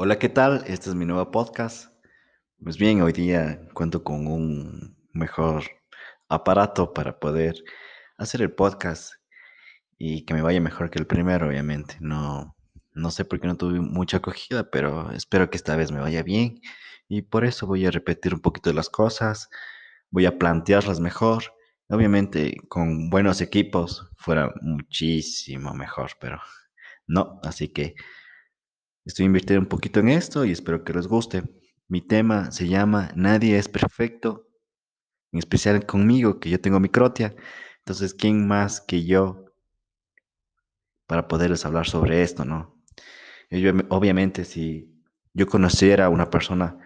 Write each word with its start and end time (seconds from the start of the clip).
Hola, 0.00 0.16
¿qué 0.20 0.28
tal? 0.28 0.62
Este 0.68 0.90
es 0.90 0.94
mi 0.94 1.06
nuevo 1.06 1.28
podcast. 1.32 1.92
Pues 2.62 2.78
bien, 2.78 3.02
hoy 3.02 3.12
día 3.12 3.60
cuento 3.74 4.04
con 4.04 4.28
un 4.28 4.96
mejor 5.12 5.64
aparato 6.28 6.94
para 6.94 7.18
poder 7.18 7.56
hacer 8.16 8.42
el 8.42 8.52
podcast 8.52 9.14
y 9.98 10.24
que 10.24 10.34
me 10.34 10.42
vaya 10.42 10.60
mejor 10.60 10.90
que 10.90 11.00
el 11.00 11.08
primero, 11.08 11.48
obviamente. 11.48 11.96
No, 11.98 12.54
no 12.94 13.10
sé 13.10 13.24
por 13.24 13.40
qué 13.40 13.48
no 13.48 13.56
tuve 13.56 13.80
mucha 13.80 14.18
acogida, 14.18 14.70
pero 14.70 15.10
espero 15.10 15.50
que 15.50 15.56
esta 15.56 15.74
vez 15.74 15.90
me 15.90 15.98
vaya 15.98 16.22
bien 16.22 16.60
y 17.08 17.22
por 17.22 17.44
eso 17.44 17.66
voy 17.66 17.84
a 17.84 17.90
repetir 17.90 18.34
un 18.34 18.40
poquito 18.40 18.70
de 18.70 18.74
las 18.74 18.90
cosas, 18.90 19.50
voy 20.10 20.26
a 20.26 20.38
plantearlas 20.38 21.00
mejor. 21.00 21.42
Obviamente 21.88 22.56
con 22.68 23.10
buenos 23.10 23.40
equipos 23.40 24.08
fuera 24.16 24.54
muchísimo 24.62 25.74
mejor, 25.74 26.12
pero 26.20 26.40
no, 27.08 27.40
así 27.42 27.66
que 27.66 27.96
Estoy 29.08 29.24
invirtiendo 29.24 29.62
un 29.62 29.68
poquito 29.70 30.00
en 30.00 30.10
esto 30.10 30.44
y 30.44 30.52
espero 30.52 30.84
que 30.84 30.92
les 30.92 31.06
guste. 31.06 31.42
Mi 31.88 32.02
tema 32.02 32.50
se 32.50 32.68
llama 32.68 33.10
Nadie 33.16 33.56
es 33.56 33.66
perfecto, 33.66 34.50
en 35.32 35.38
especial 35.38 35.86
conmigo, 35.86 36.38
que 36.38 36.50
yo 36.50 36.60
tengo 36.60 36.78
microtia. 36.78 37.34
Entonces, 37.78 38.12
¿quién 38.12 38.46
más 38.46 38.82
que 38.82 39.06
yo 39.06 39.46
para 41.06 41.26
poderles 41.26 41.64
hablar 41.64 41.86
sobre 41.86 42.22
esto, 42.22 42.44
no? 42.44 42.82
Yo, 43.48 43.72
obviamente, 43.88 44.44
si 44.44 44.92
yo 45.32 45.46
conociera 45.46 46.04
a 46.04 46.10
una 46.10 46.28
persona 46.28 46.76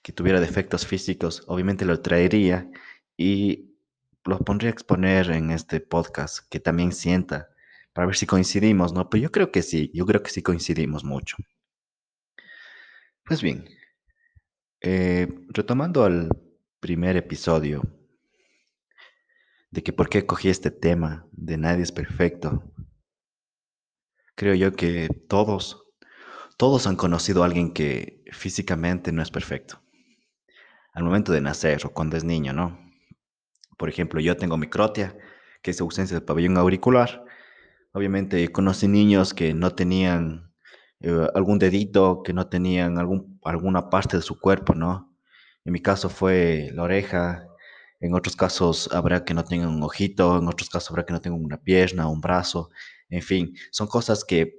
que 0.00 0.12
tuviera 0.12 0.40
defectos 0.40 0.86
físicos, 0.86 1.44
obviamente 1.46 1.84
lo 1.84 2.00
traería 2.00 2.70
y 3.18 3.76
lo 4.24 4.38
pondría 4.38 4.70
a 4.70 4.72
exponer 4.72 5.30
en 5.30 5.50
este 5.50 5.80
podcast, 5.80 6.38
que 6.48 6.58
también 6.58 6.92
sienta, 6.92 7.50
para 7.92 8.06
ver 8.06 8.16
si 8.16 8.24
coincidimos, 8.24 8.94
¿no? 8.94 9.10
Pero 9.10 9.24
yo 9.24 9.30
creo 9.30 9.52
que 9.52 9.60
sí, 9.60 9.90
yo 9.92 10.06
creo 10.06 10.22
que 10.22 10.30
sí 10.30 10.42
coincidimos 10.42 11.04
mucho. 11.04 11.36
Pues 13.26 13.42
bien, 13.42 13.68
eh, 14.80 15.26
retomando 15.48 16.04
al 16.04 16.28
primer 16.78 17.16
episodio 17.16 17.82
de 19.72 19.82
que 19.82 19.92
por 19.92 20.08
qué 20.08 20.24
cogí 20.24 20.48
este 20.48 20.70
tema 20.70 21.26
de 21.32 21.56
nadie 21.56 21.82
es 21.82 21.90
perfecto, 21.90 22.72
creo 24.36 24.54
yo 24.54 24.70
que 24.74 25.08
todos, 25.28 25.82
todos 26.56 26.86
han 26.86 26.94
conocido 26.94 27.42
a 27.42 27.46
alguien 27.46 27.72
que 27.72 28.22
físicamente 28.30 29.10
no 29.10 29.22
es 29.22 29.32
perfecto. 29.32 29.82
Al 30.92 31.02
momento 31.02 31.32
de 31.32 31.40
nacer 31.40 31.84
o 31.84 31.90
cuando 31.90 32.16
es 32.16 32.22
niño, 32.22 32.52
¿no? 32.52 32.78
Por 33.76 33.88
ejemplo, 33.88 34.20
yo 34.20 34.36
tengo 34.36 34.56
microtia, 34.56 35.18
que 35.62 35.72
es 35.72 35.80
ausencia 35.80 36.20
de 36.20 36.24
pabellón 36.24 36.58
auricular. 36.58 37.24
Obviamente 37.92 38.52
conocí 38.52 38.86
niños 38.86 39.34
que 39.34 39.52
no 39.52 39.74
tenían 39.74 40.45
eh, 41.00 41.28
algún 41.34 41.58
dedito, 41.58 42.22
que 42.22 42.32
no 42.32 42.48
tenían 42.48 42.98
algún, 42.98 43.38
alguna 43.44 43.90
parte 43.90 44.16
de 44.16 44.22
su 44.22 44.38
cuerpo, 44.40 44.74
¿no? 44.74 45.14
En 45.64 45.72
mi 45.72 45.80
caso 45.80 46.08
fue 46.08 46.70
la 46.74 46.84
oreja, 46.84 47.46
en 48.00 48.14
otros 48.14 48.36
casos 48.36 48.88
habrá 48.92 49.24
que 49.24 49.34
no 49.34 49.44
tengan 49.44 49.68
un 49.70 49.82
ojito, 49.82 50.38
en 50.38 50.48
otros 50.48 50.70
casos 50.70 50.90
habrá 50.90 51.04
que 51.04 51.12
no 51.12 51.20
tengan 51.20 51.44
una 51.44 51.62
pierna, 51.62 52.08
un 52.08 52.20
brazo, 52.20 52.70
en 53.10 53.22
fin, 53.22 53.54
son 53.70 53.88
cosas 53.88 54.24
que 54.24 54.54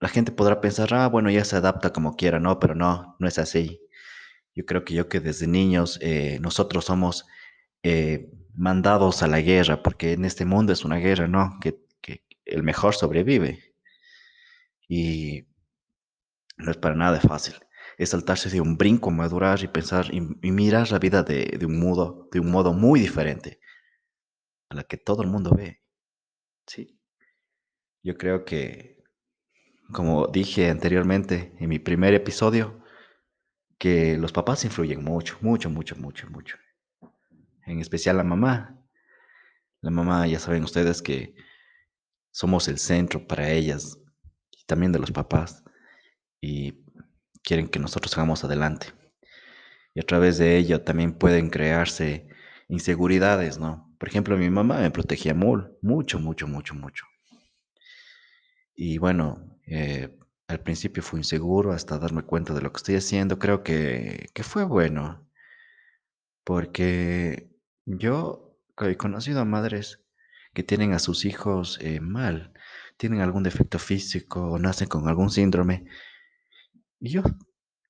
la 0.00 0.08
gente 0.08 0.32
podrá 0.32 0.60
pensar, 0.60 0.94
ah, 0.94 1.08
bueno, 1.08 1.30
ya 1.30 1.44
se 1.44 1.56
adapta 1.56 1.92
como 1.92 2.16
quiera, 2.16 2.38
¿no? 2.40 2.58
Pero 2.60 2.74
no, 2.74 3.16
no 3.18 3.28
es 3.28 3.38
así. 3.38 3.80
Yo 4.54 4.64
creo 4.66 4.84
que 4.84 4.94
yo 4.94 5.08
que 5.08 5.20
desde 5.20 5.46
niños 5.46 5.98
eh, 6.02 6.38
nosotros 6.40 6.84
somos 6.86 7.26
eh, 7.82 8.30
mandados 8.54 9.22
a 9.22 9.28
la 9.28 9.40
guerra, 9.40 9.82
porque 9.82 10.12
en 10.12 10.24
este 10.24 10.44
mundo 10.44 10.72
es 10.72 10.84
una 10.84 10.96
guerra, 10.96 11.28
¿no? 11.28 11.58
Que, 11.60 11.80
que 12.00 12.24
el 12.44 12.62
mejor 12.62 12.94
sobrevive 12.94 13.67
y 14.88 15.46
no 16.56 16.70
es 16.70 16.78
para 16.78 16.94
nada 16.94 17.20
fácil. 17.20 17.54
Es 17.98 18.10
saltarse 18.10 18.48
de 18.48 18.60
un 18.60 18.76
brinco, 18.76 19.10
madurar 19.10 19.62
y 19.62 19.68
pensar 19.68 20.12
y, 20.12 20.20
mirar 20.50 20.90
la 20.90 20.98
vida 20.98 21.22
de, 21.22 21.58
un 21.64 21.78
modo, 21.78 22.28
de 22.32 22.40
un 22.40 22.50
modo 22.50 22.72
muy 22.72 23.00
diferente 23.00 23.60
a 24.70 24.76
la 24.76 24.84
que 24.84 24.96
todo 24.96 25.22
el 25.22 25.28
mundo 25.28 25.50
ve. 25.50 25.82
Sí. 26.66 26.98
Yo 28.02 28.16
creo 28.16 28.44
que, 28.44 29.02
como 29.92 30.26
dije 30.28 30.70
anteriormente 30.70 31.54
en 31.58 31.68
mi 31.68 31.78
primer 31.78 32.14
episodio, 32.14 32.82
que 33.78 34.16
los 34.16 34.32
papás 34.32 34.64
influyen 34.64 35.04
mucho, 35.04 35.38
mucho, 35.40 35.70
mucho, 35.70 35.96
mucho, 35.96 36.28
mucho. 36.30 36.56
En 37.66 37.80
especial 37.80 38.16
la 38.16 38.24
mamá. 38.24 38.74
La 39.80 39.90
mamá, 39.90 40.26
ya 40.26 40.40
saben 40.40 40.64
ustedes 40.64 41.02
que 41.02 41.34
somos 42.30 42.66
el 42.68 42.78
centro 42.78 43.26
para 43.26 43.50
ellas 43.50 43.98
también 44.68 44.92
de 44.92 45.00
los 45.00 45.10
papás 45.10 45.64
y 46.40 46.84
quieren 47.42 47.68
que 47.68 47.80
nosotros 47.80 48.16
hagamos 48.16 48.44
adelante. 48.44 48.88
Y 49.94 50.00
a 50.00 50.04
través 50.04 50.38
de 50.38 50.58
ello 50.58 50.82
también 50.82 51.14
pueden 51.14 51.50
crearse 51.50 52.28
inseguridades, 52.68 53.58
¿no? 53.58 53.96
Por 53.98 54.08
ejemplo, 54.08 54.36
mi 54.36 54.50
mamá 54.50 54.78
me 54.78 54.90
protegía 54.90 55.34
mucho, 55.34 56.20
mucho, 56.20 56.46
mucho, 56.46 56.74
mucho. 56.74 57.04
Y 58.76 58.98
bueno, 58.98 59.58
eh, 59.66 60.16
al 60.46 60.60
principio 60.60 61.02
fui 61.02 61.20
inseguro 61.20 61.72
hasta 61.72 61.98
darme 61.98 62.22
cuenta 62.22 62.54
de 62.54 62.60
lo 62.60 62.70
que 62.70 62.76
estoy 62.76 62.96
haciendo. 62.96 63.38
Creo 63.38 63.64
que, 63.64 64.28
que 64.34 64.42
fue 64.44 64.64
bueno, 64.64 65.26
porque 66.44 67.50
yo 67.86 68.54
he 68.80 68.96
conocido 68.96 69.40
a 69.40 69.44
madres 69.44 70.00
que 70.54 70.62
tienen 70.62 70.92
a 70.92 70.98
sus 70.98 71.24
hijos 71.24 71.78
eh, 71.80 72.00
mal, 72.00 72.52
tienen 72.98 73.20
algún 73.20 73.44
defecto 73.44 73.78
físico 73.78 74.42
o 74.42 74.58
nacen 74.58 74.88
con 74.88 75.08
algún 75.08 75.30
síndrome. 75.30 75.86
Y 77.00 77.10
yo 77.10 77.22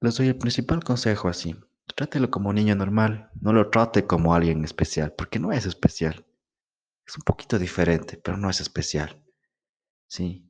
les 0.00 0.16
doy 0.16 0.28
el 0.28 0.38
principal 0.38 0.84
consejo 0.84 1.28
así. 1.28 1.56
Trátelo 1.96 2.30
como 2.30 2.50
un 2.50 2.56
niño 2.56 2.76
normal, 2.76 3.30
no 3.40 3.52
lo 3.52 3.70
trate 3.70 4.06
como 4.06 4.34
alguien 4.34 4.62
especial, 4.64 5.14
porque 5.16 5.38
no 5.40 5.50
es 5.50 5.66
especial. 5.66 6.26
Es 7.06 7.16
un 7.16 7.22
poquito 7.22 7.58
diferente, 7.58 8.20
pero 8.22 8.36
no 8.36 8.50
es 8.50 8.60
especial. 8.60 9.20
Sí. 10.06 10.46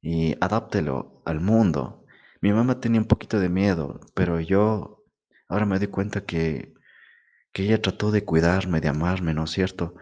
Y 0.00 0.34
adáptelo 0.40 1.22
al 1.26 1.40
mundo. 1.40 2.06
Mi 2.40 2.52
mamá 2.52 2.80
tenía 2.80 3.00
un 3.00 3.06
poquito 3.06 3.38
de 3.38 3.50
miedo, 3.50 4.00
pero 4.14 4.40
yo 4.40 5.04
ahora 5.48 5.66
me 5.66 5.78
doy 5.78 5.88
cuenta 5.88 6.24
que, 6.24 6.74
que 7.52 7.64
ella 7.64 7.82
trató 7.82 8.10
de 8.10 8.24
cuidarme, 8.24 8.80
de 8.80 8.88
amarme, 8.88 9.34
¿no 9.34 9.44
es 9.44 9.50
cierto? 9.50 9.94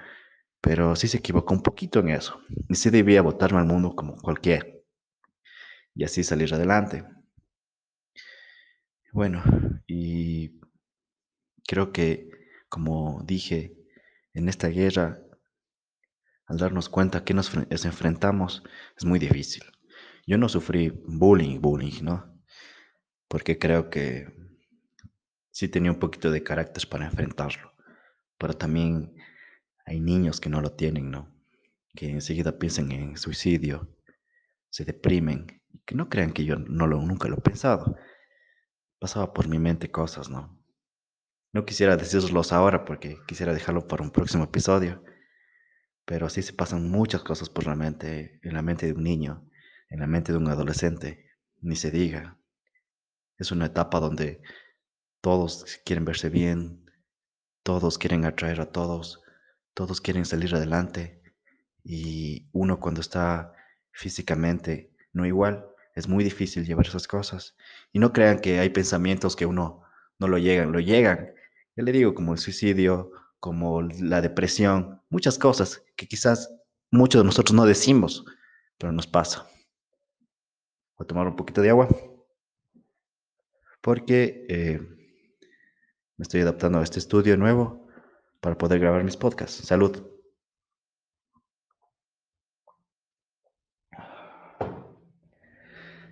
Pero 0.63 0.95
sí 0.95 1.09
se 1.09 1.19
equivocó 1.19 1.53
un 1.53 1.63
poquito 1.63 1.99
en 1.99 2.11
eso. 2.11 2.41
Y 2.69 2.77
sí 2.77 2.89
debía 2.89 3.21
botarme 3.21 3.59
al 3.59 3.67
mundo 3.67 3.95
como 3.95 4.17
cualquiera. 4.17 4.65
Y 5.95 6.05
así 6.05 6.23
salir 6.23 6.55
adelante. 6.55 7.05
Bueno, 9.13 9.43
y 9.89 10.61
creo 11.67 11.93
que, 11.93 12.31
como 12.69 13.23
dije, 13.25 13.77
en 14.35 14.49
esta 14.49 14.69
guerra, 14.69 15.21
al 16.47 16.59
darnos 16.59 16.89
cuenta 16.89 17.25
que 17.25 17.35
nos 17.35 17.53
enfrentamos, 17.85 18.63
es 18.97 19.05
muy 19.05 19.19
difícil. 19.19 19.65
Yo 20.27 20.39
no 20.39 20.49
sufrí 20.49 20.91
bullying, 21.07 21.61
bullying, 21.61 22.05
¿no? 22.05 22.41
Porque 23.27 23.59
creo 23.59 23.91
que 23.91 24.33
sí 25.51 25.69
tenía 25.69 25.91
un 25.91 25.99
poquito 25.99 26.31
de 26.31 26.45
carácter 26.45 26.89
para 26.89 27.07
enfrentarlo. 27.07 27.73
Pero 28.39 28.55
también 28.55 29.13
hay 29.85 30.01
niños 30.01 30.41
que 30.41 30.49
no 30.49 30.61
lo 30.61 30.73
tienen, 30.73 31.11
¿no? 31.11 31.33
Que 31.95 32.11
enseguida 32.11 32.59
piensan 32.59 32.93
en 32.93 33.17
suicidio, 33.17 33.97
se 34.71 34.85
deprimen 34.85 35.63
que 35.85 35.95
no 35.95 36.09
crean 36.09 36.33
que 36.33 36.45
yo 36.45 36.57
no 36.57 36.87
lo, 36.87 37.01
nunca 37.03 37.29
lo 37.29 37.39
he 37.39 37.41
pensado. 37.41 37.97
Pasaba 38.99 39.33
por 39.33 39.49
mi 39.49 39.59
mente 39.59 39.91
cosas, 39.91 40.31
¿no? 40.31 40.59
No 41.53 41.67
quisiera 41.67 41.97
decirlos 41.97 42.53
ahora 42.53 42.85
porque 42.85 43.19
quisiera 43.27 43.53
dejarlo 43.53 43.87
para 43.87 44.03
un 44.03 44.11
próximo 44.11 44.45
episodio, 44.45 45.05
pero 46.05 46.29
sí 46.29 46.43
se 46.43 46.53
pasan 46.53 46.91
muchas 46.91 47.23
cosas 47.23 47.51
por 47.51 47.67
la 47.67 47.77
mente, 47.77 48.41
en 48.43 48.55
la 48.55 48.63
mente 48.63 48.87
de 48.87 48.93
un 48.93 49.03
niño, 49.03 49.49
en 49.91 50.01
la 50.01 50.07
mente 50.07 50.33
de 50.33 50.39
un 50.39 50.49
adolescente, 50.49 51.27
ni 51.61 51.77
se 51.77 51.91
diga. 51.91 52.39
Es 53.39 53.53
una 53.53 53.67
etapa 53.67 54.01
donde 54.01 54.41
todos 55.21 55.81
quieren 55.85 56.05
verse 56.05 56.31
bien, 56.31 56.91
todos 57.63 57.99
quieren 57.99 58.25
atraer 58.25 58.61
a 58.61 58.73
todos, 58.73 59.22
todos 59.75 60.01
quieren 60.01 60.25
salir 60.25 60.55
adelante 60.55 61.23
y 61.85 62.49
uno 62.53 62.81
cuando 62.81 63.01
está 63.01 63.53
físicamente 63.93 64.93
no 65.13 65.27
igual, 65.27 65.67
es 65.95 66.09
muy 66.09 66.25
difícil 66.25 66.65
llevar 66.65 66.87
esas 66.87 67.07
cosas. 67.07 67.57
Y 67.93 67.99
no 67.99 68.13
crean 68.13 68.39
que 68.39 68.59
hay 68.59 68.71
pensamientos 68.71 69.37
que 69.37 69.47
uno 69.47 69.83
no 70.19 70.29
lo 70.29 70.39
llegan, 70.39 70.73
lo 70.73 70.81
llegan. 70.81 71.35
Ya 71.77 71.83
le 71.83 71.93
digo, 71.93 72.15
como 72.15 72.33
el 72.33 72.39
suicidio, 72.39 73.11
como 73.41 73.83
la 73.83 74.21
depresión, 74.21 75.03
muchas 75.11 75.39
cosas 75.39 75.83
que 75.97 76.07
quizás 76.07 76.55
muchos 76.91 77.21
de 77.21 77.27
nosotros 77.27 77.55
no 77.55 77.67
decimos, 77.67 78.25
pero 78.79 78.93
nos 78.93 79.07
pasa. 79.07 79.47
Voy 80.97 81.05
a 81.05 81.07
tomar 81.07 81.27
un 81.27 81.37
poquito 81.37 81.61
de 81.61 81.71
agua 81.71 81.89
porque 83.81 84.47
eh, 84.49 84.81
me 86.17 86.23
estoy 86.23 86.41
adaptando 86.41 86.79
a 86.79 86.85
este 86.85 87.01
estudio 87.01 87.37
nuevo 87.37 87.82
para 88.43 88.59
poder 88.59 88.81
grabar 88.81 89.05
mis 89.05 89.17
podcasts. 89.17 89.65
Salud. 89.65 90.03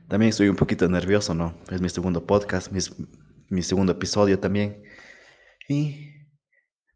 También 0.08 0.30
estoy 0.30 0.48
un 0.48 0.54
poquito 0.54 0.88
nervioso, 0.88 1.34
¿no? 1.34 1.58
Es 1.70 1.80
mi 1.80 1.88
segundo 1.88 2.24
podcast, 2.26 2.70
mi, 2.70 2.78
mi 3.48 3.62
segundo 3.62 3.92
episodio 3.92 4.38
también. 4.38 4.84
Y 5.68 6.28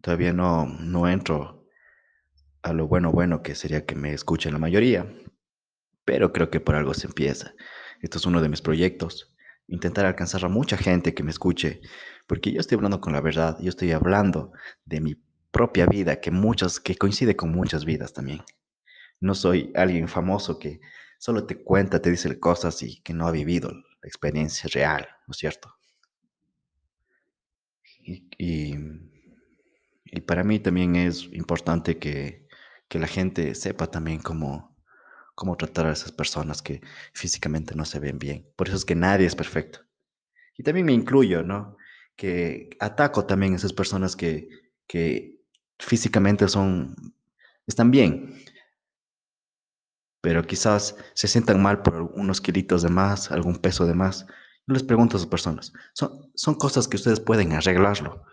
todavía 0.00 0.32
no, 0.32 0.66
no 0.66 1.08
entro 1.08 1.66
a 2.62 2.72
lo 2.72 2.86
bueno, 2.86 3.10
bueno 3.10 3.42
que 3.42 3.56
sería 3.56 3.84
que 3.84 3.96
me 3.96 4.14
escuchen 4.14 4.52
la 4.52 4.60
mayoría. 4.60 5.12
Pero 6.04 6.32
creo 6.32 6.48
que 6.48 6.60
por 6.60 6.76
algo 6.76 6.94
se 6.94 7.08
empieza. 7.08 7.54
Esto 8.00 8.18
es 8.18 8.26
uno 8.26 8.40
de 8.40 8.48
mis 8.48 8.62
proyectos. 8.62 9.34
Intentar 9.66 10.06
alcanzar 10.06 10.44
a 10.44 10.48
mucha 10.48 10.76
gente 10.76 11.12
que 11.12 11.24
me 11.24 11.32
escuche. 11.32 11.80
Porque 12.26 12.52
yo 12.52 12.60
estoy 12.60 12.76
hablando 12.76 13.00
con 13.00 13.12
la 13.12 13.20
verdad. 13.20 13.58
Yo 13.60 13.68
estoy 13.68 13.92
hablando 13.92 14.52
de 14.84 15.00
mi 15.00 15.16
propia 15.50 15.86
vida, 15.86 16.20
que 16.20 16.30
muchos, 16.30 16.80
que 16.80 16.96
coincide 16.96 17.36
con 17.36 17.52
muchas 17.52 17.84
vidas 17.84 18.12
también. 18.12 18.40
No 19.20 19.34
soy 19.34 19.72
alguien 19.74 20.08
famoso 20.08 20.58
que 20.58 20.80
solo 21.18 21.46
te 21.46 21.62
cuenta, 21.62 22.00
te 22.02 22.10
dice 22.10 22.38
cosas 22.40 22.82
y 22.82 23.00
que 23.02 23.14
no 23.14 23.26
ha 23.26 23.30
vivido 23.30 23.70
la 23.70 24.08
experiencia 24.08 24.68
real, 24.72 25.06
¿no 25.26 25.32
es 25.32 25.38
cierto? 25.38 25.74
Y, 28.00 28.28
y, 28.38 28.74
y 30.04 30.20
para 30.20 30.44
mí 30.44 30.58
también 30.60 30.96
es 30.96 31.24
importante 31.32 31.98
que, 31.98 32.46
que 32.88 32.98
la 32.98 33.06
gente 33.06 33.54
sepa 33.54 33.86
también 33.90 34.20
cómo, 34.20 34.76
cómo 35.34 35.56
tratar 35.56 35.86
a 35.86 35.92
esas 35.92 36.12
personas 36.12 36.62
que 36.62 36.80
físicamente 37.12 37.74
no 37.74 37.84
se 37.84 38.00
ven 38.00 38.18
bien. 38.18 38.46
Por 38.56 38.68
eso 38.68 38.76
es 38.76 38.84
que 38.84 38.94
nadie 38.94 39.26
es 39.26 39.34
perfecto. 39.36 39.80
Y 40.56 40.62
también 40.62 40.86
me 40.86 40.92
incluyo, 40.92 41.42
¿no? 41.42 41.76
Que 42.16 42.70
ataco 42.80 43.26
también 43.26 43.54
a 43.54 43.56
esas 43.56 43.72
personas 43.72 44.16
que, 44.16 44.48
que 44.86 45.40
físicamente 45.78 46.48
son, 46.48 46.94
están 47.66 47.90
bien, 47.90 48.34
pero 50.20 50.42
quizás 50.46 50.96
se 51.14 51.28
sientan 51.28 51.62
mal 51.62 51.82
por 51.82 52.02
unos 52.14 52.40
kilitos 52.40 52.82
de 52.82 52.88
más, 52.88 53.30
algún 53.30 53.56
peso 53.56 53.86
de 53.86 53.94
más. 53.94 54.26
Yo 54.66 54.72
les 54.72 54.82
pregunto 54.82 55.16
a 55.16 55.18
esas 55.18 55.28
personas, 55.28 55.72
son, 55.92 56.30
son 56.34 56.54
cosas 56.54 56.88
que 56.88 56.96
ustedes 56.96 57.20
pueden 57.20 57.52
arreglarlo, 57.52 58.24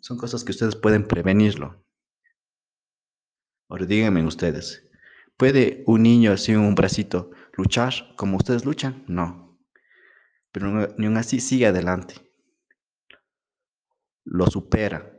son 0.00 0.18
cosas 0.18 0.42
que 0.42 0.50
ustedes 0.50 0.74
pueden 0.74 1.06
prevenirlo. 1.06 1.84
Ahora 3.68 3.86
díganme 3.86 4.26
ustedes, 4.26 4.88
¿puede 5.36 5.84
un 5.86 6.02
niño 6.02 6.36
sin 6.36 6.58
un 6.58 6.74
bracito 6.74 7.30
luchar 7.56 8.14
como 8.16 8.36
ustedes 8.36 8.64
luchan? 8.64 9.04
No. 9.06 9.58
Pero 10.52 10.88
ni 10.98 11.06
aún 11.06 11.16
así 11.16 11.40
sigue 11.40 11.66
adelante. 11.66 12.14
Lo 14.24 14.46
supera. 14.46 15.12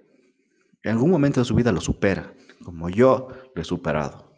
En 0.84 0.92
algún 0.92 1.12
momento 1.12 1.40
de 1.40 1.46
su 1.46 1.56
vida 1.56 1.72
lo 1.72 1.82
supera, 1.82 2.34
como 2.64 2.90
yo 2.90 3.30
lo 3.54 3.62
he 3.62 3.66
superado. 3.66 4.34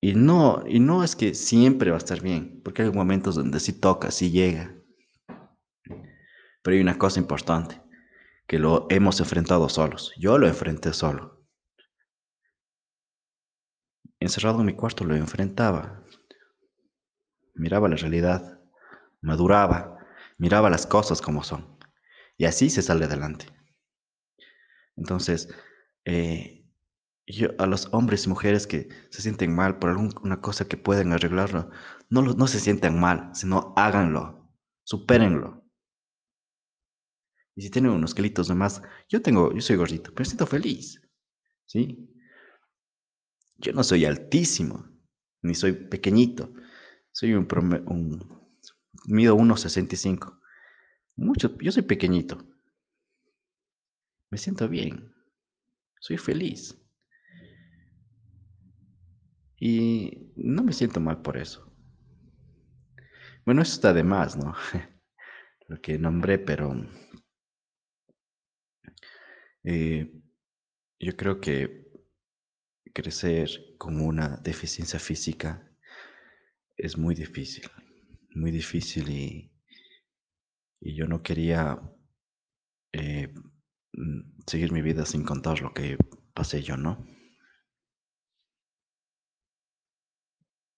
Y 0.00 0.14
no, 0.14 0.64
y 0.66 0.80
no 0.80 1.04
es 1.04 1.14
que 1.14 1.34
siempre 1.34 1.90
va 1.90 1.96
a 1.96 1.98
estar 1.98 2.20
bien, 2.20 2.60
porque 2.64 2.82
hay 2.82 2.90
momentos 2.90 3.36
donde 3.36 3.60
sí 3.60 3.72
toca, 3.72 4.10
sí 4.10 4.32
llega. 4.32 4.74
Pero 6.62 6.74
hay 6.74 6.80
una 6.80 6.98
cosa 6.98 7.20
importante, 7.20 7.80
que 8.48 8.58
lo 8.58 8.86
hemos 8.90 9.20
enfrentado 9.20 9.68
solos. 9.68 10.12
Yo 10.18 10.38
lo 10.38 10.48
enfrenté 10.48 10.92
solo. 10.92 11.46
Encerrado 14.18 14.60
en 14.60 14.66
mi 14.66 14.74
cuarto 14.74 15.04
lo 15.04 15.14
enfrentaba. 15.14 16.04
Miraba 17.54 17.88
la 17.88 17.96
realidad, 17.96 18.60
maduraba, 19.20 19.98
miraba 20.38 20.70
las 20.70 20.86
cosas 20.86 21.20
como 21.20 21.44
son. 21.44 21.71
Y 22.42 22.44
así 22.44 22.70
se 22.70 22.82
sale 22.82 23.04
adelante. 23.04 23.46
Entonces, 24.96 25.48
eh, 26.04 26.68
yo, 27.24 27.50
a 27.58 27.66
los 27.66 27.88
hombres 27.92 28.26
y 28.26 28.30
mujeres 28.30 28.66
que 28.66 28.88
se 29.10 29.22
sienten 29.22 29.54
mal 29.54 29.78
por 29.78 29.90
alguna 29.90 30.40
cosa 30.40 30.66
que 30.66 30.76
pueden 30.76 31.12
arreglarlo, 31.12 31.70
no, 32.10 32.22
no 32.22 32.46
se 32.48 32.58
sientan 32.58 32.98
mal, 32.98 33.30
sino 33.32 33.72
háganlo, 33.76 34.52
supérenlo. 34.82 35.64
Y 37.54 37.62
si 37.62 37.70
tienen 37.70 37.92
unos 37.92 38.12
kilitos 38.12 38.48
de 38.48 38.56
más, 38.56 38.82
yo 39.08 39.22
tengo, 39.22 39.54
yo 39.54 39.60
soy 39.60 39.76
gordito, 39.76 40.12
pero 40.12 40.24
siento 40.24 40.48
feliz, 40.48 41.00
¿sí? 41.66 42.12
Yo 43.58 43.72
no 43.72 43.84
soy 43.84 44.04
altísimo, 44.04 44.84
ni 45.42 45.54
soy 45.54 45.74
pequeñito, 45.74 46.52
soy 47.12 47.34
un, 47.34 47.46
un 47.86 48.52
mido 49.06 49.36
1,65. 49.36 50.41
Mucho, 51.16 51.56
yo 51.58 51.72
soy 51.72 51.82
pequeñito. 51.82 52.38
Me 54.30 54.38
siento 54.38 54.68
bien, 54.68 55.14
soy 56.00 56.16
feliz. 56.16 56.78
Y 59.58 60.32
no 60.36 60.62
me 60.64 60.72
siento 60.72 61.00
mal 61.00 61.22
por 61.22 61.36
eso. 61.36 61.72
Bueno, 63.44 63.62
eso 63.62 63.74
está 63.74 63.92
de 63.92 64.04
más, 64.04 64.36
¿no? 64.36 64.54
Lo 65.68 65.80
que 65.80 65.98
nombré, 65.98 66.38
pero 66.38 66.74
eh, 69.64 70.12
yo 70.98 71.16
creo 71.16 71.40
que 71.40 71.86
crecer 72.92 73.48
con 73.78 74.00
una 74.00 74.36
deficiencia 74.38 74.98
física 74.98 75.70
es 76.76 76.98
muy 76.98 77.14
difícil, 77.14 77.64
muy 78.34 78.50
difícil 78.50 79.08
y, 79.08 79.51
y 80.82 80.94
yo 80.94 81.06
no 81.06 81.22
quería 81.22 81.80
eh, 82.92 83.32
mm, 83.92 84.42
seguir 84.46 84.72
mi 84.72 84.82
vida 84.82 85.06
sin 85.06 85.24
contar 85.24 85.60
lo 85.62 85.72
que 85.72 85.96
pasé 86.34 86.62
yo, 86.62 86.76
¿no? 86.76 87.06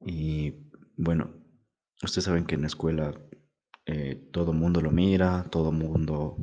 Y 0.01 0.55
bueno, 0.97 1.35
ustedes 2.03 2.25
saben 2.25 2.45
que 2.47 2.55
en 2.55 2.61
la 2.63 2.67
escuela 2.67 3.15
eh, 3.87 4.29
todo 4.33 4.53
mundo 4.53 4.81
lo 4.83 4.91
mira, 4.91 5.45
todo 5.51 5.73
mundo 5.73 6.37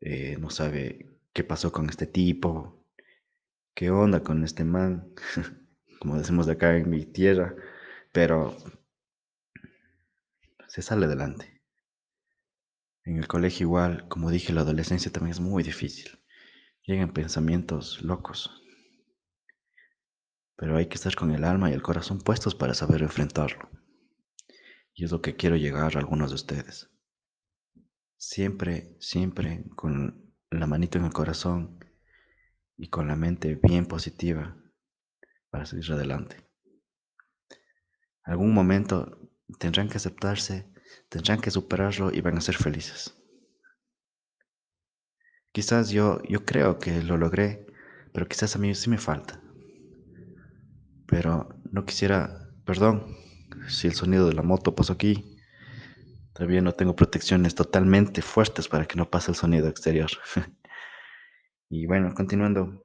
eh, 0.00 0.36
no 0.38 0.50
sabe 0.50 1.18
qué 1.32 1.42
pasó 1.44 1.72
con 1.72 1.88
este 1.90 2.06
tipo, 2.06 2.86
qué 3.74 3.90
onda 3.90 4.22
con 4.22 4.44
este 4.44 4.64
man, 4.64 5.12
como 6.00 6.18
decimos 6.18 6.46
de 6.46 6.52
acá 6.52 6.76
en 6.76 6.90
mi 6.90 7.04
tierra, 7.06 7.54
pero 8.12 8.56
se 10.68 10.82
sale 10.82 11.06
adelante. 11.06 11.53
En 13.04 13.18
el 13.18 13.28
colegio 13.28 13.66
igual, 13.66 14.08
como 14.08 14.30
dije, 14.30 14.52
la 14.52 14.62
adolescencia 14.62 15.12
también 15.12 15.32
es 15.32 15.40
muy 15.40 15.62
difícil. 15.62 16.18
Llegan 16.86 17.12
pensamientos 17.12 18.02
locos, 18.02 18.62
pero 20.56 20.76
hay 20.76 20.86
que 20.86 20.94
estar 20.94 21.14
con 21.14 21.30
el 21.30 21.44
alma 21.44 21.70
y 21.70 21.74
el 21.74 21.82
corazón 21.82 22.18
puestos 22.18 22.54
para 22.54 22.74
saber 22.74 23.02
enfrentarlo. 23.02 23.68
Y 24.94 25.04
es 25.04 25.10
lo 25.10 25.20
que 25.20 25.36
quiero 25.36 25.56
llegar 25.56 25.96
a 25.96 25.98
algunos 25.98 26.30
de 26.30 26.36
ustedes. 26.36 26.90
Siempre, 28.16 28.96
siempre 29.00 29.64
con 29.76 30.34
la 30.50 30.66
manito 30.66 30.98
en 30.98 31.04
el 31.04 31.12
corazón 31.12 31.84
y 32.76 32.88
con 32.88 33.08
la 33.08 33.16
mente 33.16 33.56
bien 33.56 33.86
positiva 33.86 34.56
para 35.50 35.66
seguir 35.66 35.92
adelante. 35.92 36.48
Algún 38.22 38.54
momento 38.54 39.30
tendrán 39.58 39.88
que 39.88 39.98
aceptarse, 39.98 40.72
tendrán 41.08 41.40
que 41.40 41.50
superarlo 41.50 42.12
y 42.12 42.20
van 42.20 42.38
a 42.38 42.40
ser 42.40 42.56
felices. 42.56 43.14
Quizás 45.52 45.90
yo, 45.90 46.22
yo 46.28 46.44
creo 46.44 46.78
que 46.78 47.02
lo 47.02 47.16
logré, 47.16 47.66
pero 48.12 48.26
quizás 48.26 48.56
a 48.56 48.58
mí 48.58 48.74
sí 48.74 48.90
me 48.90 48.98
falta 48.98 49.40
pero 51.06 51.48
no 51.70 51.84
quisiera, 51.84 52.50
perdón, 52.64 53.16
si 53.68 53.86
el 53.86 53.94
sonido 53.94 54.26
de 54.26 54.34
la 54.34 54.42
moto 54.42 54.74
pasó 54.74 54.94
aquí. 54.94 55.38
Todavía 56.32 56.60
no 56.60 56.72
tengo 56.72 56.96
protecciones 56.96 57.54
totalmente 57.54 58.20
fuertes 58.20 58.66
para 58.66 58.86
que 58.86 58.96
no 58.96 59.08
pase 59.08 59.30
el 59.30 59.36
sonido 59.36 59.68
exterior. 59.68 60.10
y 61.68 61.86
bueno, 61.86 62.12
continuando. 62.14 62.84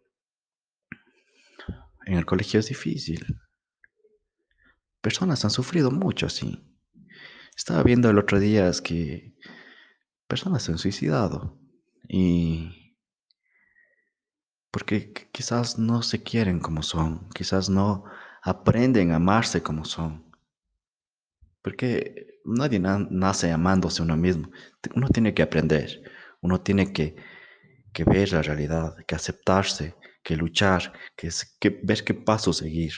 En 2.06 2.18
el 2.18 2.26
colegio 2.28 2.60
es 2.60 2.68
difícil. 2.68 3.26
Personas 5.02 5.44
han 5.46 5.52
sufrido 5.52 5.90
mucho 5.90 6.28
así. 6.28 6.64
Estaba 7.60 7.84
viendo 7.84 8.10
el 8.10 8.18
otro 8.18 8.40
día 8.40 8.72
que 8.82 9.36
personas 10.30 10.64
se 10.64 10.72
han 10.72 10.78
suicidado. 10.78 11.60
Y 12.08 12.96
porque 14.72 15.12
quizás 15.34 15.78
no 15.78 16.02
se 16.02 16.24
quieren 16.24 16.62
como 16.62 16.84
son, 16.84 17.30
quizás 17.32 17.70
no 17.70 18.06
aprenden 18.42 19.12
a 19.12 19.18
amarse 19.18 19.62
como 19.62 19.84
son. 19.84 20.32
Porque 21.62 22.40
nadie 22.46 22.80
nace 22.80 23.52
amándose 23.52 24.02
uno 24.04 24.16
mismo. 24.16 24.50
Uno 24.96 25.10
tiene 25.10 25.34
que 25.34 25.44
aprender, 25.44 26.02
uno 26.40 26.62
tiene 26.62 26.94
que, 26.94 27.18
que 27.92 28.06
ver 28.06 28.32
la 28.32 28.42
realidad, 28.42 28.96
que 29.06 29.16
aceptarse, 29.16 29.98
que 30.24 30.38
luchar, 30.38 30.94
que, 31.18 31.30
que 31.60 31.82
ver 31.84 32.06
qué 32.06 32.14
paso 32.14 32.54
seguir. 32.54 32.94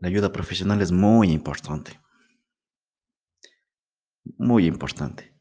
La 0.00 0.08
ayuda 0.08 0.32
profesional 0.32 0.82
es 0.82 0.90
muy 0.90 1.30
importante. 1.30 2.00
Muy 4.36 4.66
importante. 4.66 5.34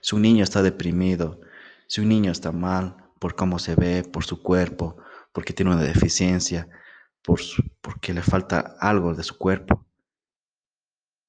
Si 0.00 0.14
un 0.14 0.22
niño 0.22 0.44
está 0.44 0.62
deprimido, 0.62 1.40
si 1.86 2.00
un 2.00 2.08
niño 2.08 2.30
está 2.30 2.52
mal, 2.52 2.96
por 3.18 3.34
cómo 3.34 3.58
se 3.58 3.74
ve, 3.74 4.04
por 4.04 4.24
su 4.24 4.42
cuerpo, 4.42 4.96
porque 5.32 5.52
tiene 5.52 5.72
una 5.72 5.82
deficiencia, 5.82 6.68
por 7.22 7.40
porque 7.80 8.12
le 8.14 8.22
falta 8.22 8.76
algo 8.80 9.14
de 9.14 9.24
su 9.24 9.36
cuerpo. 9.36 9.84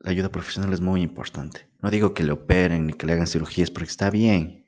la 0.02 0.12
ayuda 0.12 0.30
profesional 0.30 0.72
es 0.72 0.80
muy 0.80 1.02
importante. 1.02 1.70
No 1.82 1.90
digo 1.90 2.14
que 2.14 2.24
le 2.24 2.32
operen 2.32 2.88
ni 2.88 2.94
que 2.94 3.06
le 3.06 3.14
hagan 3.14 3.28
cirugías 3.28 3.70
porque 3.70 3.90
está 3.90 4.10
bien, 4.10 4.66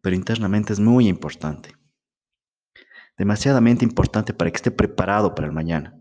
pero 0.00 0.16
internamente 0.16 0.72
es 0.72 0.80
muy 0.80 1.08
importante. 1.08 1.74
Demasiadamente 3.18 3.84
importante 3.84 4.32
para 4.32 4.50
que 4.50 4.56
esté 4.56 4.70
preparado 4.70 5.34
para 5.34 5.46
el 5.46 5.52
mañana. 5.52 6.00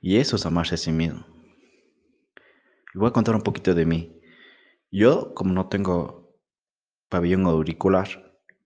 Y 0.00 0.16
eso 0.16 0.36
es 0.36 0.46
amarse 0.46 0.74
a 0.74 0.78
sí 0.78 0.92
mismo. 0.92 1.35
Voy 2.96 3.08
a 3.08 3.12
contar 3.12 3.36
un 3.36 3.42
poquito 3.42 3.74
de 3.74 3.86
mí. 3.86 4.20
Yo, 4.90 5.34
como 5.34 5.52
no 5.52 5.68
tengo 5.68 6.36
pabellón 7.08 7.46
auricular, 7.46 8.08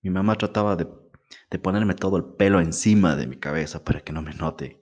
mi 0.02 0.10
mamá 0.10 0.36
trataba 0.36 0.76
de, 0.76 0.88
de 1.50 1.58
ponerme 1.58 1.94
todo 1.94 2.16
el 2.16 2.24
pelo 2.24 2.60
encima 2.60 3.16
de 3.16 3.26
mi 3.26 3.38
cabeza 3.38 3.84
para 3.84 4.00
que 4.00 4.12
no 4.12 4.22
me 4.22 4.34
note 4.34 4.80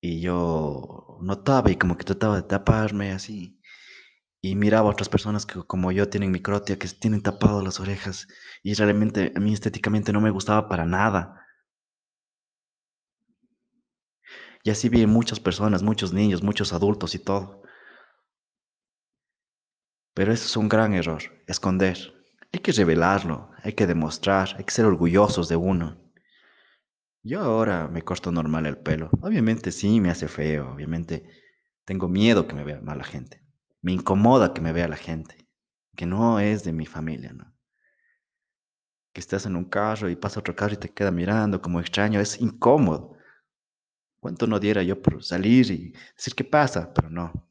y 0.00 0.20
yo 0.20 1.18
notaba 1.20 1.70
y 1.70 1.76
como 1.76 1.96
que 1.96 2.04
trataba 2.04 2.36
de 2.36 2.42
taparme 2.42 3.12
así. 3.12 3.60
Y 4.42 4.56
miraba 4.56 4.88
a 4.88 4.92
otras 4.92 5.08
personas 5.08 5.46
que 5.46 5.62
como 5.64 5.92
yo 5.92 6.08
tienen 6.08 6.30
microtia, 6.30 6.78
que 6.78 6.88
tienen 6.88 7.22
tapado 7.22 7.62
las 7.62 7.80
orejas. 7.80 8.28
Y 8.62 8.74
realmente 8.74 9.32
a 9.36 9.40
mí 9.40 9.52
estéticamente 9.52 10.12
no 10.12 10.20
me 10.20 10.30
gustaba 10.30 10.68
para 10.68 10.86
nada. 10.86 11.46
Y 14.62 14.70
así 14.70 14.88
vi 14.88 15.06
muchas 15.06 15.40
personas, 15.40 15.82
muchos 15.82 16.12
niños, 16.12 16.42
muchos 16.42 16.72
adultos 16.72 17.14
y 17.14 17.18
todo. 17.18 17.62
Pero 20.18 20.32
eso 20.32 20.46
es 20.46 20.56
un 20.56 20.68
gran 20.68 20.94
error, 20.94 21.22
esconder. 21.46 21.96
Hay 22.52 22.58
que 22.58 22.72
revelarlo, 22.72 23.52
hay 23.62 23.74
que 23.74 23.86
demostrar, 23.86 24.48
hay 24.58 24.64
que 24.64 24.72
ser 24.72 24.84
orgullosos 24.84 25.48
de 25.48 25.54
uno. 25.54 25.96
Yo 27.22 27.40
ahora 27.40 27.86
me 27.86 28.02
corto 28.02 28.32
normal 28.32 28.66
el 28.66 28.78
pelo. 28.78 29.10
Obviamente 29.20 29.70
sí 29.70 30.00
me 30.00 30.10
hace 30.10 30.26
feo, 30.26 30.72
obviamente 30.72 31.22
tengo 31.84 32.08
miedo 32.08 32.48
que 32.48 32.56
me 32.56 32.64
vea 32.64 32.80
mala 32.80 33.04
gente. 33.04 33.44
Me 33.80 33.92
incomoda 33.92 34.52
que 34.52 34.60
me 34.60 34.72
vea 34.72 34.88
la 34.88 34.96
gente, 34.96 35.46
que 35.94 36.04
no 36.04 36.40
es 36.40 36.64
de 36.64 36.72
mi 36.72 36.84
familia, 36.84 37.32
¿no? 37.32 37.54
Que 39.12 39.20
estás 39.20 39.46
en 39.46 39.54
un 39.54 39.66
carro 39.66 40.10
y 40.10 40.16
pasa 40.16 40.40
otro 40.40 40.56
carro 40.56 40.74
y 40.74 40.78
te 40.78 40.88
queda 40.88 41.12
mirando 41.12 41.62
como 41.62 41.78
extraño, 41.78 42.18
es 42.18 42.40
incómodo. 42.40 43.16
¿Cuánto 44.18 44.48
no 44.48 44.58
diera 44.58 44.82
yo 44.82 45.00
por 45.00 45.22
salir 45.22 45.70
y 45.70 45.92
decir 46.16 46.34
qué 46.34 46.42
pasa? 46.42 46.92
Pero 46.92 47.08
no. 47.08 47.47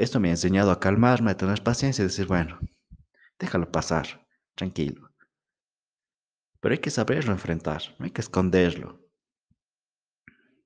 Esto 0.00 0.18
me 0.18 0.28
ha 0.28 0.30
enseñado 0.30 0.70
a 0.70 0.80
calmarme, 0.80 1.30
a 1.30 1.36
tener 1.36 1.62
paciencia 1.62 2.00
y 2.00 2.06
decir, 2.06 2.26
bueno, 2.26 2.58
déjalo 3.38 3.70
pasar, 3.70 4.26
tranquilo. 4.54 5.10
Pero 6.58 6.72
hay 6.72 6.78
que 6.78 6.88
saberlo 6.88 7.32
enfrentar, 7.32 7.82
no 7.98 8.06
hay 8.06 8.10
que 8.10 8.22
esconderlo. 8.22 9.06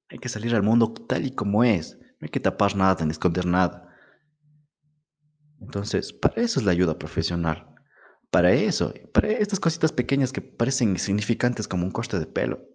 Hay 0.09 0.19
que 0.21 0.29
salir 0.29 0.55
al 0.55 0.63
mundo 0.63 0.95
tal 0.95 1.27
y 1.27 1.35
como 1.35 1.65
es. 1.65 1.99
No 1.99 2.27
hay 2.27 2.29
que 2.29 2.39
tapar 2.39 2.77
nada 2.77 3.05
ni 3.05 3.11
esconder 3.11 3.45
nada. 3.45 3.93
Entonces, 5.61 6.13
para 6.13 6.41
eso 6.41 6.61
es 6.61 6.67
la 6.67 6.71
ayuda 6.71 6.97
profesional. 6.97 7.75
Para 8.31 8.53
eso, 8.53 8.95
para 9.13 9.33
estas 9.33 9.59
cositas 9.59 9.91
pequeñas 9.91 10.33
que 10.33 10.43
parecen 10.43 10.91
insignificantes 10.91 11.67
como 11.67 11.85
un 11.85 11.91
corte 11.91 12.21
de 12.21 12.27
pelo. 12.27 12.69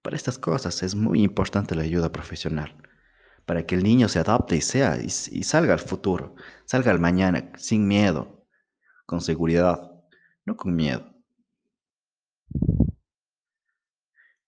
Para 0.00 0.16
estas 0.16 0.38
cosas 0.38 0.82
es 0.82 0.94
muy 0.94 1.22
importante 1.22 1.74
la 1.74 1.82
ayuda 1.82 2.10
profesional. 2.10 2.89
Para 3.46 3.66
que 3.66 3.74
el 3.74 3.82
niño 3.82 4.08
se 4.08 4.18
adapte 4.18 4.56
y 4.56 4.60
sea 4.60 4.98
y, 5.02 5.08
salga 5.10 5.72
al 5.72 5.80
futuro, 5.80 6.34
salga 6.66 6.90
al 6.90 7.00
mañana 7.00 7.52
sin 7.56 7.86
miedo, 7.88 8.46
con 9.06 9.20
seguridad, 9.20 9.90
no 10.46 10.56
con 10.56 10.74
miedo. 10.74 11.12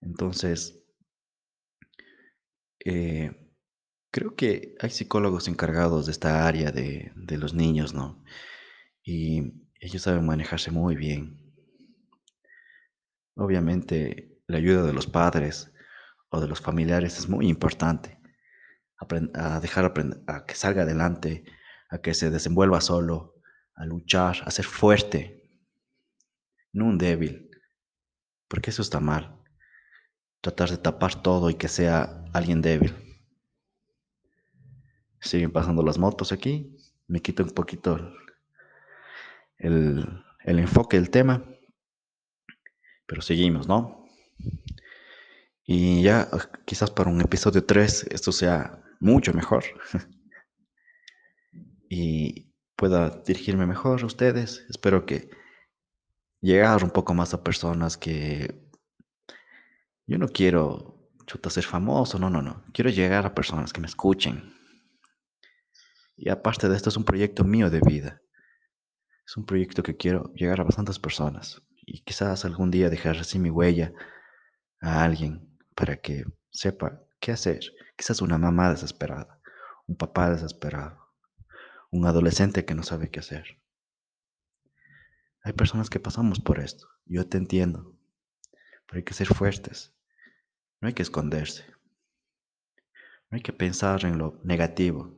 Entonces, 0.01 0.85
eh, 2.85 3.31
creo 4.11 4.37
que 4.37 4.75
hay 4.81 4.91
psicólogos 4.91 5.49
encargados 5.49 6.07
de 6.07 6.13
esta 6.13 6.47
área 6.47 6.71
de, 6.71 7.13
de 7.17 7.39
los 7.39 7.55
niños, 7.55 7.95
¿no? 7.95 8.25
Y 9.03 9.55
ellos 9.81 10.03
saben 10.03 10.27
manejarse 10.27 10.71
muy 10.71 10.97
bien. 10.97 11.43
Obviamente, 13.35 14.39
la 14.47 14.59
ayuda 14.59 14.85
de 14.85 14.93
los 14.93 15.07
padres 15.07 15.73
o 16.31 16.41
de 16.41 16.49
los 16.49 16.61
familiares 16.61 17.19
es 17.19 17.29
muy 17.29 17.49
importante. 17.49 18.22
A 19.35 19.61
dejar 19.61 19.93
a 20.27 20.47
que 20.47 20.55
salga 20.55 20.83
adelante, 20.83 21.45
a 21.91 21.99
que 21.99 22.15
se 22.15 22.31
desenvuelva 22.31 22.81
solo, 22.81 23.35
a 23.75 23.85
luchar, 23.85 24.43
a 24.45 24.51
ser 24.51 24.65
fuerte, 24.65 25.43
no 26.73 26.87
un 26.87 26.99
débil, 26.99 27.51
porque 28.49 28.71
eso 28.71 28.83
está 28.83 29.01
mal. 29.01 29.39
Tratar 30.41 30.71
de 30.71 30.79
tapar 30.79 31.23
todo 31.23 31.51
y 31.51 31.55
que 31.55 31.69
sea 31.69 32.25
alguien 32.33 32.63
débil. 32.63 32.95
Siguen 35.21 35.53
pasando 35.53 35.83
las 35.83 35.99
motos 35.99 36.33
aquí, 36.33 36.77
me 37.07 37.21
quito 37.21 37.43
un 37.43 37.51
poquito 37.51 38.13
el, 39.59 40.25
el 40.45 40.59
enfoque 40.59 40.97
del 40.97 41.11
tema, 41.11 41.45
pero 43.07 43.23
seguimos, 43.23 43.69
¿no? 43.69 44.07
Y 45.65 46.03
ya 46.03 46.29
quizás 46.65 46.91
para 46.91 47.11
un 47.11 47.21
episodio 47.21 47.65
3 47.65 48.09
esto 48.11 48.33
sea 48.33 48.83
mucho 49.03 49.35
mejor. 49.35 49.65
y 51.91 52.53
pueda 52.77 53.11
dirigirme 53.27 53.67
mejor 53.67 54.03
a 54.03 54.07
ustedes. 54.07 54.65
Espero 54.71 55.05
que 55.05 55.29
llegar 56.41 56.83
un 56.85 56.91
poco 56.91 57.13
más 57.13 57.35
a 57.35 57.43
personas 57.43 57.97
que 57.97 58.63
yo 60.07 60.19
no 60.19 60.29
quiero 60.29 61.11
chuta 61.27 61.51
ser 61.51 61.65
famoso, 61.65 62.19
no, 62.19 62.31
no, 62.31 62.43
no. 62.43 62.65
Quiero 62.73 62.91
llegar 62.91 63.27
a 63.27 63.35
personas 63.35 63.73
que 63.73 63.81
me 63.81 63.87
escuchen. 63.87 64.55
Y 66.17 66.29
aparte 66.29 66.69
de 66.69 66.77
esto 66.77 66.89
es 66.89 66.97
un 66.97 67.05
proyecto 67.05 67.45
mío 67.45 67.71
de 67.71 67.81
vida. 67.81 68.21
Es 69.27 69.37
un 69.37 69.45
proyecto 69.45 69.83
que 69.83 69.97
quiero 69.97 70.33
llegar 70.35 70.61
a 70.61 70.65
bastantes 70.65 70.99
personas 70.99 71.63
y 71.85 72.03
quizás 72.03 72.45
algún 72.45 72.71
día 72.71 72.91
dejar 72.91 73.17
así 73.17 73.39
mi 73.39 73.51
huella 73.51 73.93
a 74.81 75.03
alguien 75.05 75.59
para 75.75 75.97
que 75.97 76.25
sepa 76.51 77.01
qué 77.21 77.33
hacer. 77.33 77.61
Quizás 78.03 78.21
una 78.21 78.37
mamá 78.37 78.69
desesperada, 78.69 79.41
un 79.87 79.95
papá 79.95 80.29
desesperado, 80.29 81.15
un 81.93 82.05
adolescente 82.05 82.65
que 82.65 82.75
no 82.75 82.83
sabe 82.83 83.13
qué 83.13 83.21
hacer. 83.21 83.63
Hay 85.45 85.53
personas 85.53 85.89
que 85.89 86.01
pasamos 86.01 86.41
por 86.41 86.59
esto, 86.59 86.89
yo 87.05 87.29
te 87.29 87.39
entiendo, 87.39 87.97
pero 88.87 88.97
hay 88.97 89.05
que 89.05 89.15
ser 89.15 89.29
fuertes, 89.29 89.95
no 90.81 90.89
hay 90.89 90.95
que 90.95 91.03
esconderse, 91.03 91.65
no 93.31 93.37
hay 93.37 93.41
que 93.41 93.53
pensar 93.53 94.05
en 94.05 94.19
lo 94.19 94.41
negativo. 94.43 95.17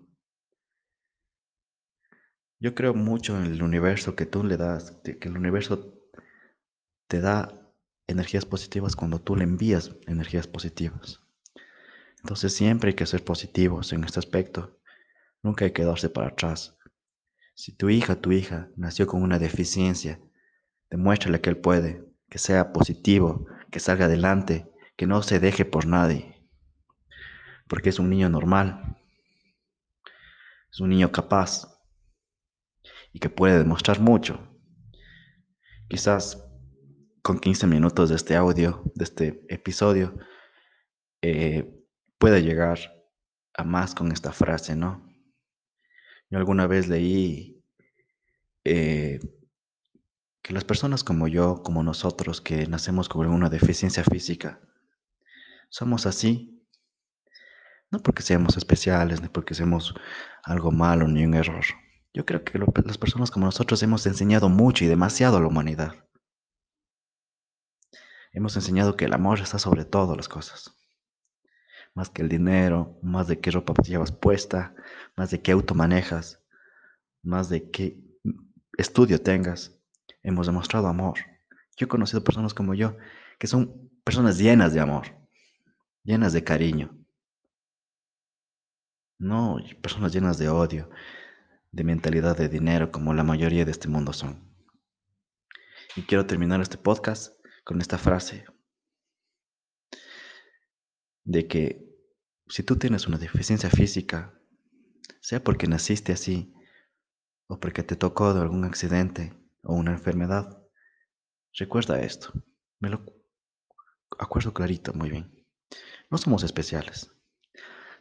Yo 2.60 2.74
creo 2.74 2.92
mucho 2.92 3.34
en 3.38 3.46
el 3.46 3.62
universo 3.62 4.14
que 4.14 4.26
tú 4.26 4.44
le 4.44 4.58
das, 4.58 4.90
que 5.02 5.28
el 5.28 5.38
universo 5.38 5.94
te 7.08 7.22
da 7.22 7.48
energías 8.06 8.44
positivas 8.44 8.94
cuando 8.94 9.22
tú 9.22 9.36
le 9.36 9.44
envías 9.44 9.96
energías 10.06 10.46
positivas. 10.46 11.23
Entonces 12.24 12.54
siempre 12.54 12.88
hay 12.88 12.94
que 12.96 13.06
ser 13.06 13.22
positivos 13.22 13.92
en 13.92 14.02
este 14.02 14.18
aspecto 14.18 14.80
Nunca 15.44 15.66
hay 15.66 15.72
que 15.72 15.82
quedarse 15.82 16.08
para 16.08 16.28
atrás. 16.28 16.78
Si 17.54 17.76
tu 17.76 17.90
hija, 17.90 18.18
tu 18.18 18.32
hija 18.32 18.70
nació 18.76 19.06
con 19.06 19.22
una 19.22 19.38
deficiencia, 19.38 20.18
demuéstrale 20.88 21.42
que 21.42 21.50
él 21.50 21.58
puede, 21.58 22.02
que 22.30 22.38
sea 22.38 22.72
positivo, 22.72 23.46
que 23.70 23.78
salga 23.78 24.06
adelante, 24.06 24.72
que 24.96 25.06
no 25.06 25.22
se 25.22 25.40
deje 25.40 25.66
por 25.66 25.86
nadie. 25.86 26.48
Porque 27.68 27.90
es 27.90 27.98
un 27.98 28.08
niño 28.08 28.30
normal, 28.30 28.96
es 30.72 30.80
un 30.80 30.88
niño 30.88 31.12
capaz 31.12 31.68
y 33.12 33.18
que 33.18 33.28
puede 33.28 33.58
demostrar 33.58 34.00
mucho. 34.00 34.48
Quizás 35.90 36.42
con 37.20 37.38
15 37.38 37.66
minutos 37.66 38.08
de 38.08 38.16
este 38.16 38.34
audio, 38.34 38.82
de 38.94 39.04
este 39.04 39.46
episodio, 39.50 40.16
eh, 41.20 41.83
pueda 42.24 42.38
llegar 42.38 42.78
a 43.52 43.64
más 43.64 43.94
con 43.94 44.10
esta 44.10 44.32
frase, 44.32 44.74
¿no? 44.74 45.06
Yo 46.30 46.38
alguna 46.38 46.66
vez 46.66 46.88
leí 46.88 47.62
eh, 48.64 49.20
que 50.40 50.54
las 50.54 50.64
personas 50.64 51.04
como 51.04 51.28
yo, 51.28 51.62
como 51.62 51.82
nosotros, 51.82 52.40
que 52.40 52.66
nacemos 52.66 53.10
con 53.10 53.26
una 53.26 53.50
deficiencia 53.50 54.04
física, 54.04 54.58
somos 55.68 56.06
así. 56.06 56.66
No 57.90 57.98
porque 57.98 58.22
seamos 58.22 58.56
especiales, 58.56 59.20
ni 59.20 59.28
porque 59.28 59.52
seamos 59.52 59.94
algo 60.44 60.72
malo, 60.72 61.06
ni 61.06 61.26
un 61.26 61.34
error. 61.34 61.66
Yo 62.14 62.24
creo 62.24 62.42
que 62.42 62.58
las 62.86 62.96
personas 62.96 63.30
como 63.30 63.44
nosotros 63.44 63.82
hemos 63.82 64.06
enseñado 64.06 64.48
mucho 64.48 64.82
y 64.82 64.88
demasiado 64.88 65.36
a 65.36 65.40
la 65.40 65.48
humanidad. 65.48 65.92
Hemos 68.32 68.56
enseñado 68.56 68.96
que 68.96 69.04
el 69.04 69.12
amor 69.12 69.40
está 69.40 69.58
sobre 69.58 69.84
todas 69.84 70.16
las 70.16 70.30
cosas 70.30 70.74
más 71.94 72.10
que 72.10 72.22
el 72.22 72.28
dinero, 72.28 72.98
más 73.02 73.28
de 73.28 73.40
qué 73.40 73.50
ropa 73.50 73.74
llevas 73.82 74.12
puesta, 74.12 74.74
más 75.16 75.30
de 75.30 75.40
qué 75.40 75.52
auto 75.52 75.74
manejas, 75.74 76.42
más 77.22 77.48
de 77.48 77.70
qué 77.70 78.00
estudio 78.76 79.22
tengas. 79.22 79.80
Hemos 80.22 80.46
demostrado 80.46 80.88
amor. 80.88 81.18
Yo 81.76 81.86
he 81.86 81.88
conocido 81.88 82.24
personas 82.24 82.54
como 82.54 82.74
yo 82.74 82.96
que 83.38 83.46
son 83.46 83.90
personas 84.04 84.38
llenas 84.38 84.74
de 84.74 84.80
amor, 84.80 85.06
llenas 86.02 86.32
de 86.32 86.44
cariño. 86.44 86.96
No 89.18 89.58
personas 89.80 90.12
llenas 90.12 90.38
de 90.38 90.48
odio, 90.48 90.90
de 91.70 91.84
mentalidad 91.84 92.36
de 92.36 92.48
dinero, 92.48 92.90
como 92.90 93.14
la 93.14 93.24
mayoría 93.24 93.64
de 93.64 93.70
este 93.70 93.88
mundo 93.88 94.12
son. 94.12 94.52
Y 95.96 96.02
quiero 96.02 96.26
terminar 96.26 96.60
este 96.60 96.76
podcast 96.76 97.34
con 97.64 97.80
esta 97.80 97.98
frase 97.98 98.44
de 101.24 101.46
que 101.46 101.84
si 102.46 102.62
tú 102.62 102.76
tienes 102.76 103.06
una 103.06 103.18
deficiencia 103.18 103.70
física, 103.70 104.38
sea 105.20 105.42
porque 105.42 105.66
naciste 105.66 106.12
así 106.12 106.54
o 107.46 107.58
porque 107.58 107.82
te 107.82 107.96
tocó 107.96 108.34
de 108.34 108.40
algún 108.40 108.64
accidente 108.64 109.34
o 109.62 109.74
una 109.74 109.92
enfermedad, 109.92 110.62
recuerda 111.58 112.00
esto. 112.00 112.32
Me 112.78 112.90
lo 112.90 113.04
acuerdo 114.18 114.52
clarito, 114.52 114.92
muy 114.92 115.10
bien. 115.10 115.46
No 116.10 116.18
somos 116.18 116.42
especiales. 116.42 117.10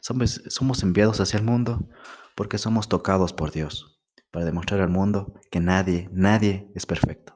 Somos, 0.02 0.42
somos 0.50 0.84
enviados 0.84 1.22
hacia 1.22 1.40
el 1.40 1.46
mundo 1.46 1.90
porque 2.36 2.58
somos 2.58 2.90
tocados 2.90 3.32
por 3.32 3.52
Dios 3.52 4.02
para 4.32 4.46
demostrar 4.46 4.82
al 4.82 4.90
mundo 4.90 5.40
que 5.52 5.60
nadie, 5.60 6.10
nadie 6.12 6.70
es 6.76 6.86
perfecto. 6.86 7.36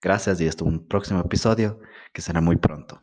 Gracias 0.00 0.40
y 0.40 0.48
hasta 0.48 0.64
un 0.64 0.86
próximo 0.86 1.20
episodio 1.20 1.80
que 2.12 2.22
será 2.22 2.40
muy 2.40 2.56
pronto. 2.56 3.02